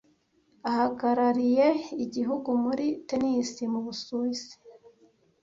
[0.69, 1.67] ahagarariye
[2.03, 4.55] igihugu muri tennis mu Busuwisi